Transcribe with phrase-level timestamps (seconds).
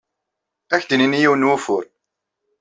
[0.73, 1.85] Ad ak-d-nini yiwen n wufur.